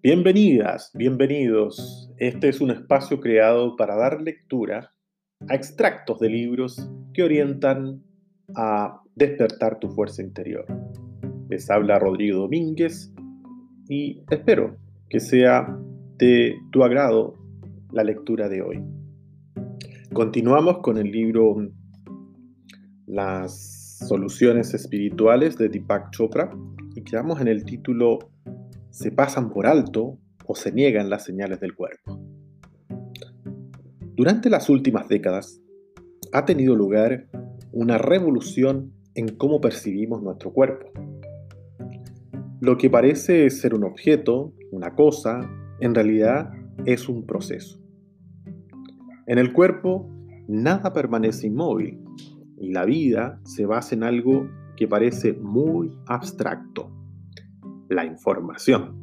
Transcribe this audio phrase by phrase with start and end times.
[0.00, 2.08] Bienvenidas, bienvenidos.
[2.18, 4.94] Este es un espacio creado para dar lectura
[5.48, 8.00] a extractos de libros que orientan
[8.54, 10.64] a despertar tu fuerza interior.
[11.48, 13.12] Les habla Rodrigo Domínguez
[13.88, 14.76] y espero
[15.08, 15.66] que sea
[16.16, 17.34] de tu agrado
[17.90, 18.80] la lectura de hoy.
[20.12, 21.56] Continuamos con el libro
[23.06, 26.56] Las soluciones espirituales de Deepak Chopra
[26.94, 28.20] y quedamos en el título
[28.90, 32.20] Se pasan por alto o se niegan las señales del cuerpo.
[34.16, 35.60] Durante las últimas décadas
[36.32, 37.28] ha tenido lugar
[37.72, 40.86] una revolución en cómo percibimos nuestro cuerpo.
[42.60, 45.48] Lo que parece ser un objeto, una cosa,
[45.80, 46.50] en realidad
[46.84, 47.80] es un proceso.
[49.26, 50.08] En el cuerpo
[50.48, 52.02] nada permanece inmóvil
[52.56, 56.90] y la vida se basa en algo que parece muy abstracto,
[57.88, 58.96] la información.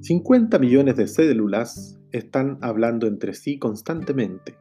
[0.00, 4.56] 50 millones de células están hablando entre sí constantemente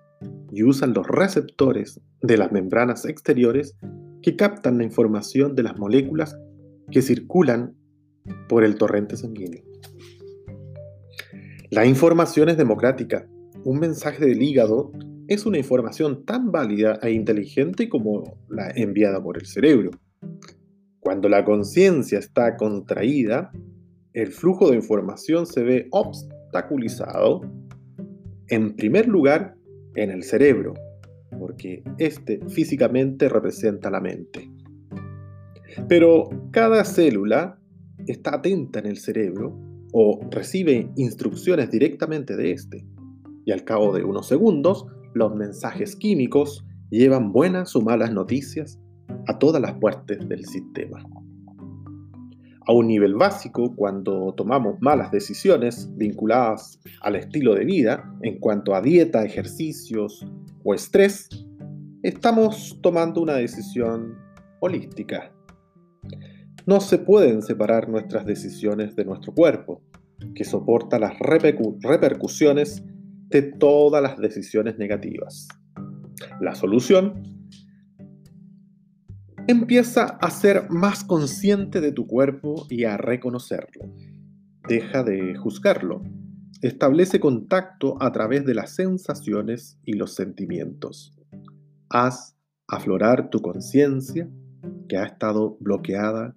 [0.52, 3.78] y usan los receptores de las membranas exteriores
[4.22, 6.36] que captan la información de las moléculas
[6.90, 7.76] que circulan
[8.50, 9.64] por el torrente sanguíneo.
[11.70, 13.28] La información es democrática.
[13.64, 14.92] Un mensaje del hígado
[15.28, 19.92] es una información tan válida e inteligente como la enviada por el cerebro.
[21.06, 23.52] Cuando la conciencia está contraída,
[24.14, 27.42] el flujo de información se ve obstaculizado,
[28.48, 29.56] en primer lugar,
[29.94, 30.74] en el cerebro,
[31.38, 34.50] porque este físicamente representa la mente.
[35.88, 37.60] Pero cada célula
[38.08, 39.56] está atenta en el cerebro
[39.94, 42.84] o recibe instrucciones directamente de este,
[43.46, 48.80] y al cabo de unos segundos, los mensajes químicos llevan buenas o malas noticias
[49.28, 51.04] a todas las partes del sistema.
[52.68, 58.74] A un nivel básico, cuando tomamos malas decisiones vinculadas al estilo de vida en cuanto
[58.74, 60.26] a dieta, ejercicios
[60.64, 61.30] o estrés,
[62.02, 64.18] estamos tomando una decisión
[64.62, 65.32] holística.
[66.66, 69.84] No se pueden separar nuestras decisiones de nuestro cuerpo,
[70.34, 72.84] que soporta las repercusiones
[73.30, 75.48] de todas las decisiones negativas.
[76.42, 77.35] La solución
[79.48, 83.86] empieza a ser más consciente de tu cuerpo y a reconocerlo.
[84.68, 86.02] Deja de juzgarlo.
[86.62, 91.16] Establece contacto a través de las sensaciones y los sentimientos.
[91.90, 92.36] Haz
[92.68, 94.28] aflorar tu conciencia
[94.90, 96.36] que ha estado bloqueada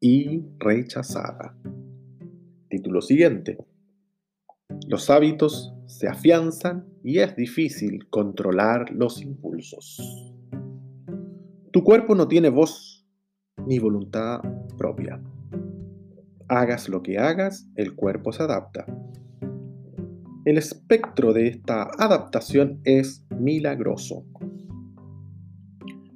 [0.00, 1.58] y rechazada.
[2.70, 3.58] Título siguiente.
[4.88, 10.35] Los hábitos se afianzan y es difícil controlar los impulsos.
[11.76, 13.06] Tu cuerpo no tiene voz
[13.66, 14.40] ni voluntad
[14.78, 15.20] propia.
[16.48, 18.86] Hagas lo que hagas, el cuerpo se adapta.
[20.46, 24.24] El espectro de esta adaptación es milagroso.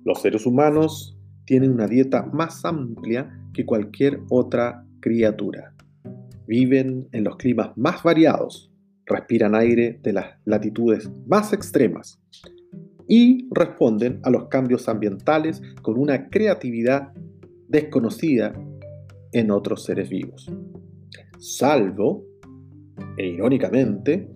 [0.03, 5.75] Los seres humanos tienen una dieta más amplia que cualquier otra criatura.
[6.47, 8.72] Viven en los climas más variados,
[9.04, 12.19] respiran aire de las latitudes más extremas
[13.10, 17.12] y responden a los cambios ambientales con una creatividad
[17.66, 18.54] desconocida
[19.32, 20.48] en otros seres vivos.
[21.37, 22.25] Salvo,
[23.16, 24.32] e irónicamente,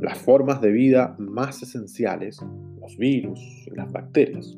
[0.00, 2.40] las formas de vida más esenciales,
[2.80, 4.56] los virus y las bacterias.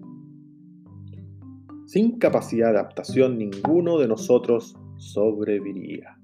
[1.86, 6.18] Sin capacidad de adaptación, ninguno de nosotros sobreviviría.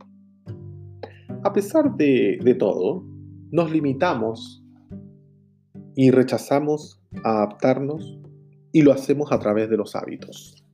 [1.42, 3.02] A pesar de, de todo,
[3.50, 4.62] nos limitamos
[5.96, 8.18] y rechazamos adaptarnos
[8.72, 10.64] y lo hacemos a través de los hábitos.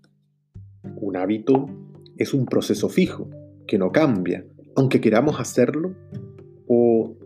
[0.97, 1.67] Un hábito
[2.17, 3.29] es un proceso fijo
[3.67, 4.45] que no cambia,
[4.77, 5.95] aunque queramos hacerlo
[6.67, 7.17] o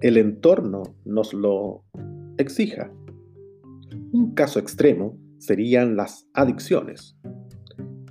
[0.00, 1.84] el entorno nos lo
[2.38, 2.90] exija.
[4.12, 7.16] Un caso extremo serían las adicciones.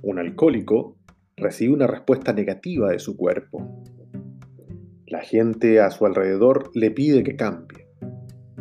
[0.02, 0.96] Un alcohólico
[1.36, 3.82] recibe una respuesta negativa de su cuerpo.
[5.06, 7.83] La gente a su alrededor le pide que cambie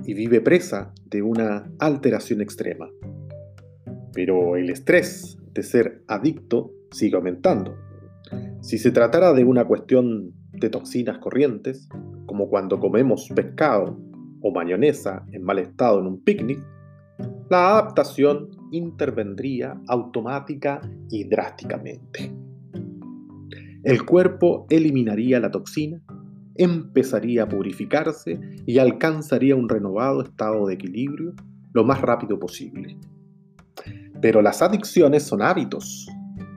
[0.05, 2.89] y vive presa de una alteración extrema.
[4.13, 7.75] Pero el estrés de ser adicto sigue aumentando.
[8.61, 11.89] Si se tratara de una cuestión de toxinas corrientes,
[12.25, 13.99] como cuando comemos pescado
[14.41, 16.59] o mayonesa en mal estado en un picnic,
[17.49, 22.33] la adaptación intervendría automática y drásticamente.
[23.83, 26.01] El cuerpo eliminaría la toxina
[26.55, 31.33] empezaría a purificarse y alcanzaría un renovado estado de equilibrio
[31.73, 32.97] lo más rápido posible.
[34.21, 36.07] Pero las adicciones son hábitos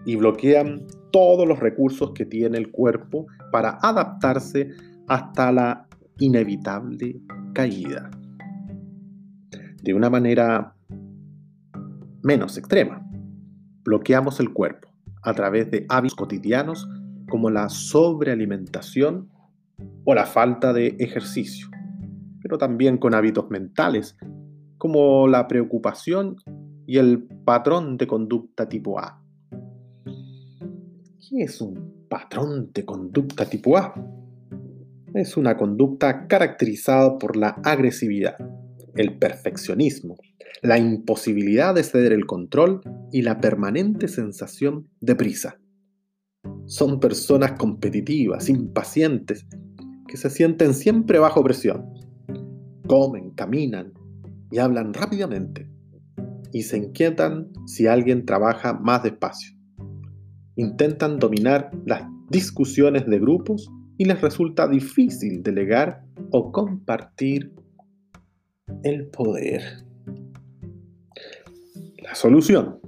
[0.04, 4.70] y bloquean todos los recursos que tiene el cuerpo para adaptarse
[5.08, 5.86] hasta la
[6.18, 7.20] inevitable
[7.54, 8.10] caída.
[9.82, 10.74] De una manera
[12.22, 13.06] menos extrema,
[13.84, 14.88] bloqueamos el cuerpo
[15.22, 16.88] a través de hábitos cotidianos
[17.28, 19.28] como la sobrealimentación
[20.04, 21.68] o la falta de ejercicio,
[22.42, 24.16] pero también con hábitos mentales
[24.78, 26.36] como la preocupación
[26.86, 29.22] y el patrón de conducta tipo A.
[31.28, 33.94] ¿Qué es un patrón de conducta tipo A?
[35.14, 38.36] Es una conducta caracterizada por la agresividad,
[38.94, 40.16] el perfeccionismo,
[40.62, 42.80] la imposibilidad de ceder el control
[43.10, 45.58] y la permanente sensación de prisa.
[46.66, 49.46] Son personas competitivas, impacientes,
[50.06, 51.92] que se sienten siempre bajo presión.
[52.86, 53.92] Comen, caminan
[54.50, 55.68] y hablan rápidamente
[56.52, 59.56] y se inquietan si alguien trabaja más despacio.
[60.56, 67.52] Intentan dominar las discusiones de grupos y les resulta difícil delegar o compartir
[68.82, 69.62] el poder.
[72.02, 72.80] La solución.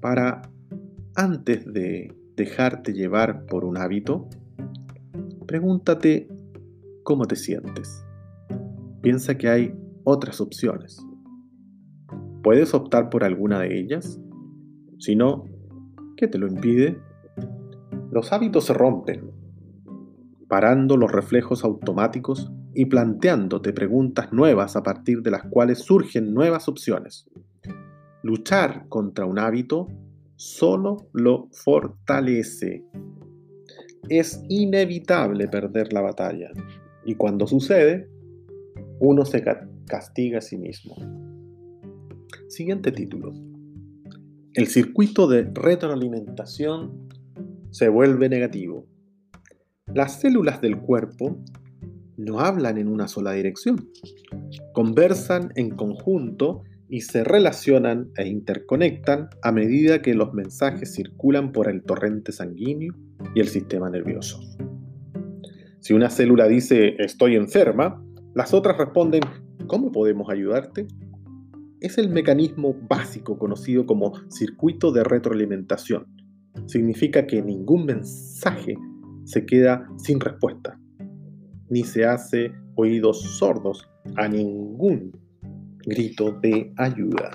[0.00, 0.42] Para
[1.14, 4.28] antes de dejarte llevar por un hábito,
[5.50, 6.28] pregúntate
[7.02, 8.06] cómo te sientes.
[9.02, 9.74] Piensa que hay
[10.04, 11.04] otras opciones.
[12.44, 14.20] ¿Puedes optar por alguna de ellas?
[15.00, 15.42] Si no,
[16.16, 17.02] ¿qué te lo impide?
[18.12, 19.32] Los hábitos se rompen,
[20.48, 26.68] parando los reflejos automáticos y planteándote preguntas nuevas a partir de las cuales surgen nuevas
[26.68, 27.28] opciones.
[28.22, 29.88] Luchar contra un hábito
[30.36, 32.84] solo lo fortalece.
[34.10, 36.50] Es inevitable perder la batalla
[37.04, 38.10] y cuando sucede,
[38.98, 39.44] uno se
[39.86, 40.96] castiga a sí mismo.
[42.48, 43.32] Siguiente título.
[44.54, 47.08] El circuito de retroalimentación
[47.70, 48.84] se vuelve negativo.
[49.86, 51.38] Las células del cuerpo
[52.16, 53.88] no hablan en una sola dirección.
[54.72, 61.68] Conversan en conjunto y se relacionan e interconectan a medida que los mensajes circulan por
[61.70, 62.94] el torrente sanguíneo
[63.34, 64.40] y el sistema nervioso.
[65.78, 68.04] Si una célula dice estoy enferma,
[68.34, 69.22] las otras responden
[69.66, 70.86] ¿cómo podemos ayudarte?
[71.80, 76.06] es el mecanismo básico conocido como circuito de retroalimentación.
[76.66, 78.74] Significa que ningún mensaje
[79.24, 80.78] se queda sin respuesta,
[81.68, 85.12] ni se hace oídos sordos a ningún
[85.86, 87.30] grito de ayuda.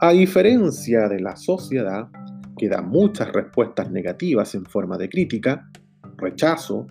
[0.00, 2.08] A diferencia de la sociedad,
[2.56, 5.70] que da muchas respuestas negativas en forma de crítica,
[6.16, 6.86] rechazo,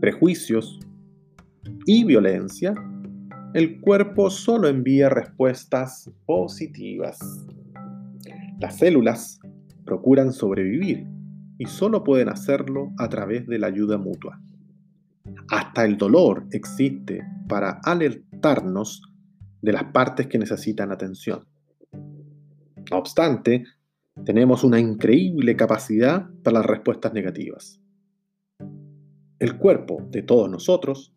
[0.00, 0.78] prejuicios
[1.86, 2.74] y violencia,
[3.54, 7.18] el cuerpo solo envía respuestas positivas.
[8.60, 9.40] Las células
[9.84, 11.06] procuran sobrevivir
[11.58, 14.40] y solo pueden hacerlo a través de la ayuda mutua.
[15.50, 19.02] Hasta el dolor existe para alertarnos
[19.62, 21.44] de las partes que necesitan atención.
[22.90, 23.64] No obstante,
[24.24, 27.80] tenemos una increíble capacidad para las respuestas negativas.
[29.38, 31.14] El cuerpo de todos nosotros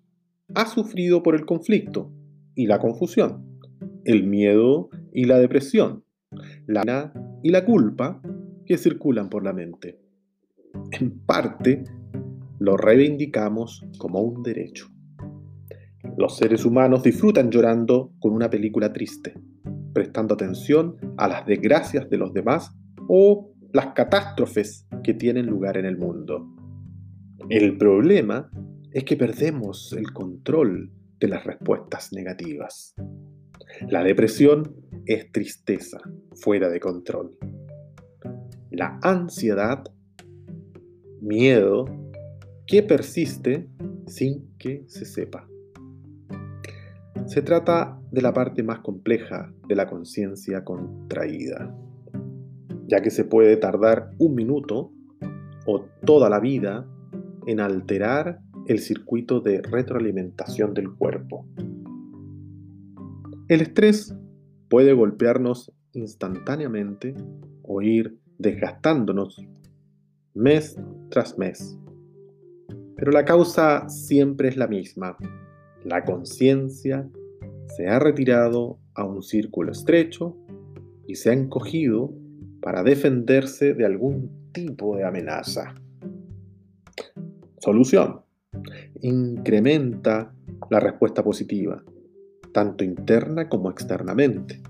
[0.56, 2.12] ha sufrido por el conflicto
[2.56, 3.60] y la confusión,
[4.04, 6.04] el miedo y la depresión,
[6.68, 7.13] la pena
[7.44, 8.22] y la culpa
[8.66, 10.00] que circulan por la mente.
[10.92, 11.84] En parte,
[12.60, 14.88] lo reivindicamos como un derecho.
[16.18, 19.34] Los seres humanos disfrutan llorando con una película triste,
[19.94, 22.72] prestando atención a las desgracias de los demás
[23.08, 26.48] o las catástrofes que tienen lugar en el mundo.
[27.50, 28.50] El problema
[28.92, 32.96] es que perdemos el control de las respuestas negativas.
[33.88, 34.75] La depresión
[35.06, 36.00] es tristeza
[36.36, 37.38] fuera de control.
[38.72, 39.84] La ansiedad,
[41.22, 41.86] miedo,
[42.70, 43.68] que persiste
[44.06, 45.48] sin que se sepa.
[47.26, 51.76] Se trata de la parte más compleja de la conciencia contraída,
[52.86, 54.92] ya que se puede tardar un minuto
[55.66, 56.88] o toda la vida
[57.48, 61.48] en alterar el circuito de retroalimentación del cuerpo.
[63.48, 64.16] El estrés
[64.70, 67.16] puede golpearnos instantáneamente
[67.64, 69.44] o ir desgastándonos
[70.36, 71.80] mes tras mes.
[73.00, 75.15] Pero la causa siempre es la misma.
[75.86, 77.10] La conciencia
[77.77, 80.36] se ha retirado a un círculo estrecho
[81.08, 82.13] y se ha encogido
[82.62, 85.75] para defenderse de algún tipo de amenaza.
[87.60, 88.20] Solución
[89.01, 90.34] incrementa
[90.70, 91.82] la respuesta positiva,
[92.51, 94.62] tanto interna como externamente.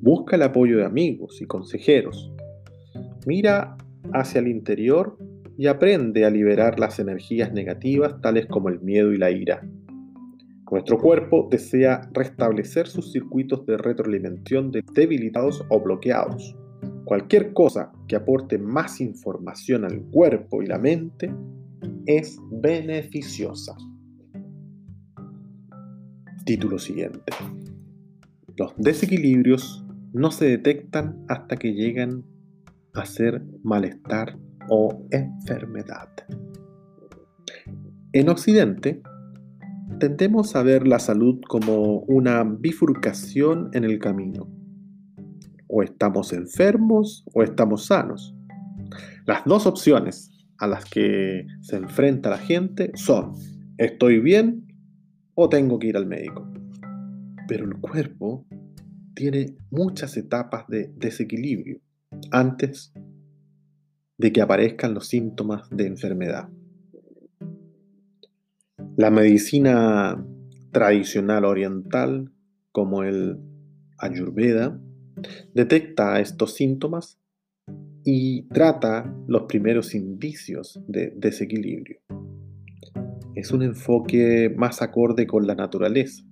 [0.00, 2.32] Busca el apoyo de amigos y consejeros.
[3.26, 3.76] Mira
[4.14, 5.18] hacia el interior
[5.58, 9.68] y aprende a liberar las energías negativas tales como el miedo y la ira.
[10.70, 16.54] Nuestro cuerpo desea restablecer sus circuitos de retroalimentación debilitados o bloqueados.
[17.04, 21.34] Cualquier cosa que aporte más información al cuerpo y la mente
[22.06, 23.76] es beneficiosa.
[26.44, 27.32] Título siguiente.
[28.56, 32.22] Los desequilibrios no se detectan hasta que llegan
[32.94, 34.38] a ser malestar
[34.68, 36.08] o enfermedad.
[38.12, 39.02] En Occidente,
[39.98, 44.48] tendemos a ver la salud como una bifurcación en el camino.
[45.66, 48.34] O estamos enfermos o estamos sanos.
[49.26, 53.32] Las dos opciones a las que se enfrenta la gente son
[53.76, 54.66] estoy bien
[55.34, 56.50] o tengo que ir al médico.
[57.46, 58.46] Pero el cuerpo
[59.14, 61.80] tiene muchas etapas de desequilibrio
[62.30, 62.92] antes
[64.18, 66.48] de que aparezcan los síntomas de enfermedad.
[68.96, 70.24] La medicina
[70.72, 72.32] tradicional oriental,
[72.72, 73.38] como el
[73.96, 74.80] Ayurveda,
[75.54, 77.18] detecta estos síntomas
[78.04, 82.00] y trata los primeros indicios de desequilibrio.
[83.34, 86.24] Es un enfoque más acorde con la naturaleza,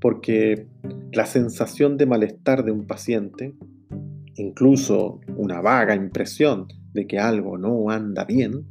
[0.00, 0.66] porque
[1.12, 3.54] la sensación de malestar de un paciente,
[4.34, 8.66] incluso una vaga impresión de que algo no anda bien,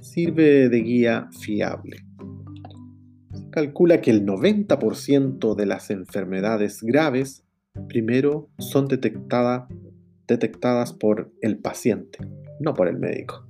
[0.00, 1.96] sirve de guía fiable.
[3.50, 7.44] Calcula que el 90% de las enfermedades graves
[7.88, 9.64] primero son detectadas
[10.28, 12.20] detectadas por el paciente,
[12.60, 13.44] no por el médico.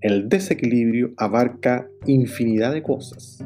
[0.00, 3.44] El desequilibrio abarca infinidad de cosas,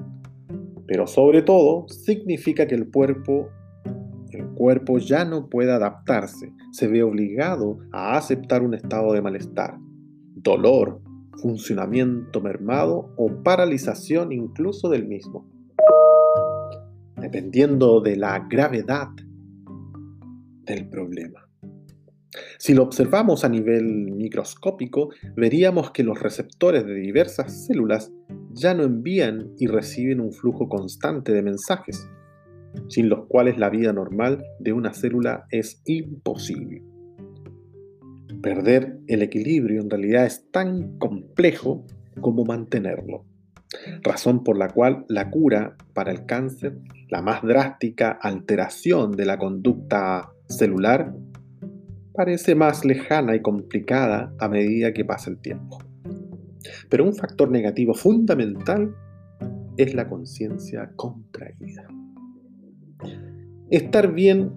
[0.86, 3.48] pero sobre todo significa que el cuerpo,
[4.62, 9.76] cuerpo ya no puede adaptarse, se ve obligado a aceptar un estado de malestar,
[10.36, 11.00] dolor,
[11.32, 15.50] funcionamiento mermado o paralización incluso del mismo.
[17.16, 19.08] Dependiendo de la gravedad
[20.64, 21.40] del problema.
[22.56, 28.12] Si lo observamos a nivel microscópico, veríamos que los receptores de diversas células
[28.52, 32.08] ya no envían y reciben un flujo constante de mensajes,
[32.88, 36.82] sin los cuales la vida normal de una célula es imposible.
[38.42, 41.84] Perder el equilibrio en realidad es tan complejo
[42.20, 43.24] como mantenerlo,
[44.02, 49.38] razón por la cual la cura para el cáncer, la más drástica alteración de la
[49.38, 51.14] conducta celular,
[52.14, 55.78] parece más lejana y complicada a medida que pasa el tiempo.
[56.88, 58.94] Pero un factor negativo fundamental
[59.76, 61.86] es la conciencia contraída.
[63.70, 64.52] Estar bien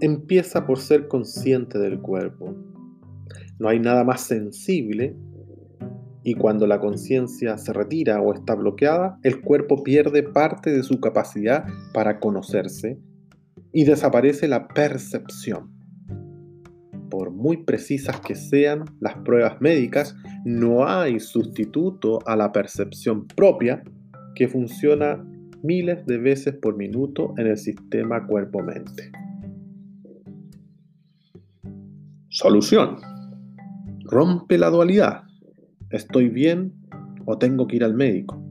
[0.00, 2.54] empieza por ser consciente del cuerpo.
[3.58, 5.16] No hay nada más sensible
[6.22, 11.00] y cuando la conciencia se retira o está bloqueada, el cuerpo pierde parte de su
[11.00, 11.64] capacidad
[11.94, 12.98] para conocerse
[13.72, 15.70] y desaparece la percepción.
[17.08, 20.14] Por muy precisas que sean las pruebas médicas,
[20.44, 23.82] no hay sustituto a la percepción propia
[24.34, 25.24] que funciona
[25.62, 29.12] miles de veces por minuto en el sistema cuerpo-mente.
[32.28, 32.96] Solución.
[34.04, 35.24] Rompe la dualidad.
[35.90, 36.72] ¿Estoy bien
[37.26, 38.42] o tengo que ir al médico?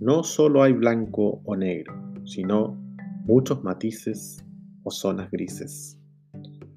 [0.00, 2.76] No solo hay blanco o negro, sino
[3.24, 4.44] muchos matices
[4.82, 5.98] o zonas grises.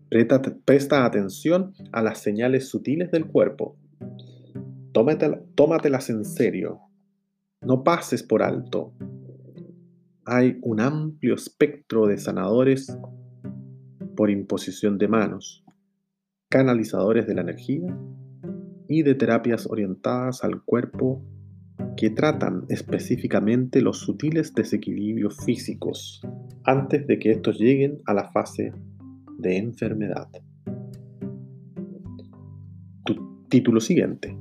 [0.09, 3.75] Presta, atención a las señales sutiles del cuerpo.
[5.55, 6.79] tómatelas en serio.
[7.61, 8.93] No pases por alto.
[10.25, 12.97] Hay un amplio espectro de sanadores
[14.15, 15.63] por imposición de manos,
[16.49, 17.97] canalizadores de la energía
[18.87, 21.23] y de terapias orientadas al cuerpo
[21.97, 26.21] que tratan específicamente los sutiles desequilibrios físicos
[26.63, 28.73] antes de que estos lleguen a la fase
[29.37, 30.27] de enfermedad.
[33.49, 34.35] título siguiente.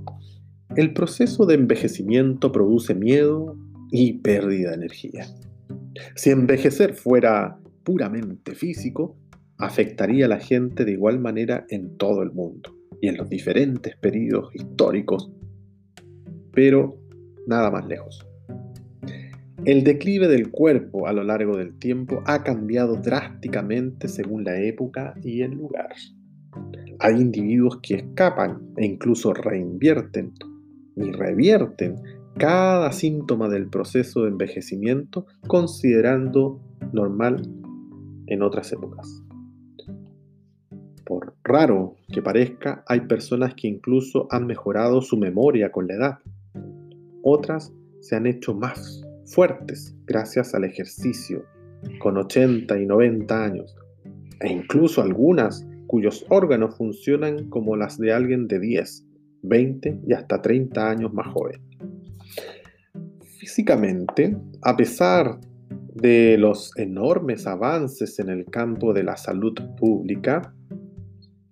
[0.74, 3.56] El proceso de envejecimiento produce miedo
[3.92, 5.26] y pérdida de energía.
[6.14, 9.16] Si envejecer fuera puramente físico,
[9.58, 13.96] afectaría a la gente de igual manera en todo el mundo y en los diferentes
[13.96, 15.30] periodos históricos,
[16.52, 16.98] pero
[17.46, 18.26] nada más lejos.
[19.64, 25.14] El declive del cuerpo a lo largo del tiempo ha cambiado drásticamente según la época
[25.22, 25.94] y el lugar.
[26.98, 30.34] Hay individuos que escapan e incluso reinvierten
[30.96, 31.96] y revierten
[32.36, 36.60] cada síntoma del proceso de envejecimiento considerando
[36.92, 37.42] normal
[38.26, 39.20] en otras épocas.
[41.44, 46.18] raro que parezca, hay personas que incluso han mejorado su memoria con la edad.
[47.22, 51.44] Otras se han hecho más fuertes gracias al ejercicio,
[52.00, 53.76] con 80 y 90 años,
[54.40, 59.06] e incluso algunas cuyos órganos funcionan como las de alguien de 10,
[59.42, 61.60] 20 y hasta 30 años más joven.
[63.44, 65.38] Físicamente, a pesar
[65.92, 70.54] de los enormes avances en el campo de la salud pública,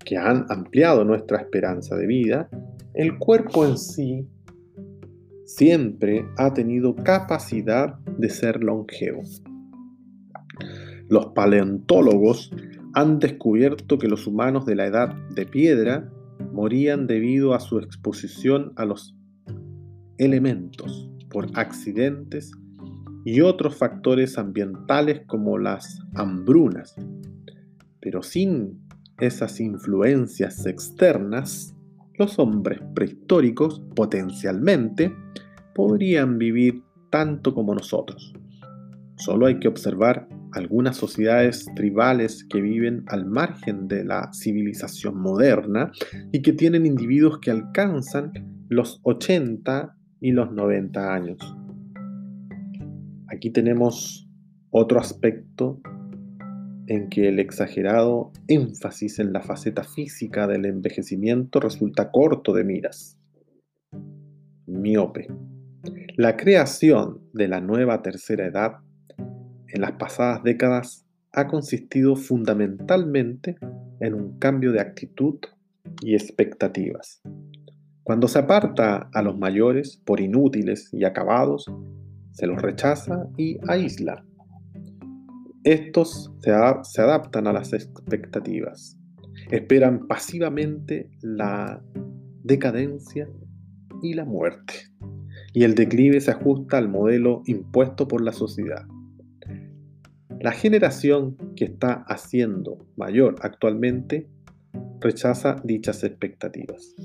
[0.02, 2.48] que han ampliado nuestra esperanza de vida,
[2.94, 4.26] el cuerpo en sí
[5.44, 9.20] siempre ha tenido capacidad de ser longevo.
[11.10, 12.54] Los paleontólogos
[12.94, 16.10] han descubierto que los humanos de la edad de piedra
[16.54, 19.14] morían debido a su exposición a los
[20.16, 22.52] elementos por accidentes
[23.24, 26.94] y otros factores ambientales como las hambrunas.
[28.00, 28.80] Pero sin
[29.18, 31.74] esas influencias externas,
[32.18, 35.14] los hombres prehistóricos potencialmente
[35.74, 38.34] podrían vivir tanto como nosotros.
[39.16, 45.92] Solo hay que observar algunas sociedades tribales que viven al margen de la civilización moderna
[46.32, 48.32] y que tienen individuos que alcanzan
[48.68, 51.38] los 80 y los 90 años.
[53.28, 54.28] Aquí tenemos
[54.70, 55.80] otro aspecto
[56.86, 63.18] en que el exagerado énfasis en la faceta física del envejecimiento resulta corto de miras.
[64.66, 65.26] Miope.
[66.16, 68.76] La creación de la nueva tercera edad
[69.68, 73.56] en las pasadas décadas ha consistido fundamentalmente
[74.00, 75.38] en un cambio de actitud
[76.00, 77.22] y expectativas.
[78.04, 81.70] Cuando se aparta a los mayores por inútiles y acabados,
[82.32, 84.24] se los rechaza y aísla.
[85.62, 86.50] Estos se,
[86.82, 88.98] se adaptan a las expectativas,
[89.52, 91.80] esperan pasivamente la
[92.42, 93.28] decadencia
[94.02, 94.74] y la muerte,
[95.52, 98.84] y el declive se ajusta al modelo impuesto por la sociedad.
[100.40, 104.28] La generación que está haciendo mayor actualmente
[104.98, 106.96] rechaza dichas expectativas.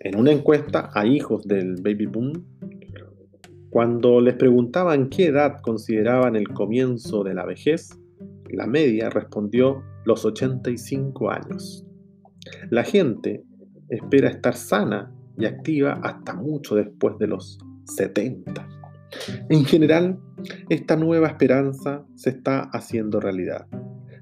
[0.00, 2.44] En una encuesta a hijos del baby boom,
[3.70, 7.98] cuando les preguntaban qué edad consideraban el comienzo de la vejez,
[8.50, 11.84] la media respondió los 85 años.
[12.70, 13.42] La gente
[13.88, 18.68] espera estar sana y activa hasta mucho después de los 70.
[19.48, 20.18] En general,
[20.68, 23.66] esta nueva esperanza se está haciendo realidad.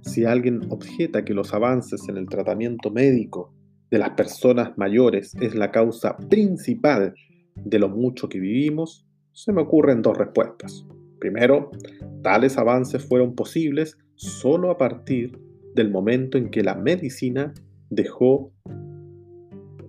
[0.03, 3.52] Si alguien objeta que los avances en el tratamiento médico
[3.93, 7.15] de las personas mayores es la causa principal
[7.55, 10.87] de lo mucho que vivimos, se me ocurren dos respuestas.
[11.21, 11.71] Primero,
[12.23, 15.39] tales avances fueron posibles solo a partir
[15.75, 17.53] del momento en que la medicina
[17.91, 18.51] dejó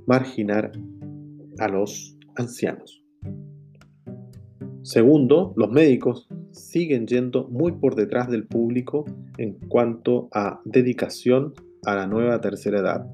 [0.06, 0.74] marginar
[1.60, 3.02] a los ancianos.
[4.82, 9.06] Segundo, los médicos siguen yendo muy por detrás del público
[9.38, 11.54] en cuanto a dedicación
[11.86, 13.08] a la nueva tercera edad.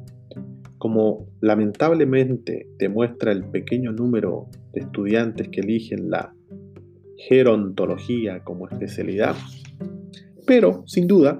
[0.79, 6.33] Como lamentablemente demuestra el pequeño número de estudiantes que eligen la
[7.17, 9.35] gerontología como especialidad,
[10.47, 11.37] pero sin duda,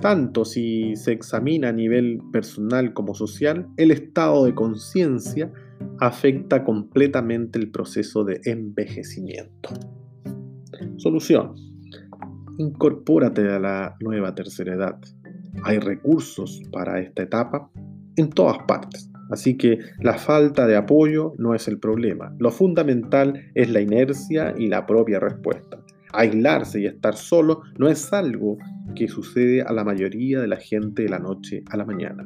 [0.00, 5.52] tanto si se examina a nivel personal como social, el estado de conciencia
[6.00, 9.70] afecta completamente el proceso de envejecimiento.
[10.96, 11.54] Solución.
[12.58, 14.98] Incorpórate a la nueva tercera edad.
[15.64, 17.70] Hay recursos para esta etapa
[18.16, 19.10] en todas partes.
[19.30, 22.34] Así que la falta de apoyo no es el problema.
[22.38, 25.78] Lo fundamental es la inercia y la propia respuesta.
[26.12, 28.56] Aislarse y estar solo no es algo
[28.94, 32.24] que sucede a la mayoría de la gente de la noche a la mañana.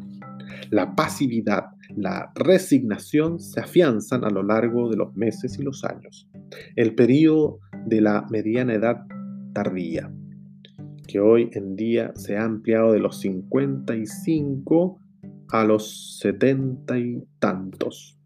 [0.70, 6.28] La pasividad, la resignación se afianzan a lo largo de los meses y los años.
[6.76, 9.06] El periodo de la mediana edad
[9.52, 10.12] tardía,
[11.08, 15.00] que hoy en día se ha ampliado de los 55
[15.52, 18.18] a los 70 y tantos.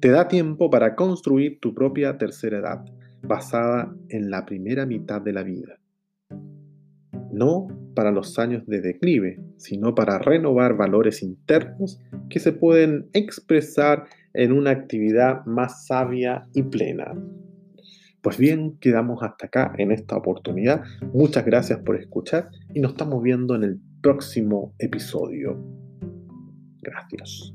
[0.00, 2.84] Te da tiempo para construir tu propia tercera edad,
[3.22, 5.78] basada en la primera mitad de la vida.
[7.32, 14.04] No para los años de declive, sino para renovar valores internos que se pueden expresar
[14.32, 17.12] en una actividad más sabia y plena.
[18.22, 20.82] Pues bien, quedamos hasta acá en esta oportunidad.
[21.12, 25.89] Muchas gracias por escuchar y nos estamos viendo en el próximo episodio.
[26.90, 27.52] Gracias.